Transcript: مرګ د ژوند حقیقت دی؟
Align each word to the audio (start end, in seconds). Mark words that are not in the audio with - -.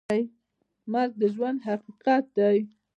مرګ 0.91 1.11
د 1.21 1.23
ژوند 1.33 1.59
حقیقت 1.67 2.23
دی؟ 2.37 2.57